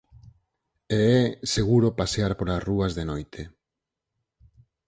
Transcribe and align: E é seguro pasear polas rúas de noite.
E 1.03 1.05
é 1.19 1.19
seguro 1.53 1.95
pasear 1.99 2.31
polas 2.39 2.63
rúas 2.69 2.91
de 2.97 3.03
noite. 3.11 3.41